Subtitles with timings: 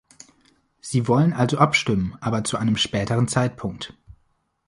[0.79, 3.95] Sie wollen also abstimmen, aber zu einem späteren Zeitpunkt.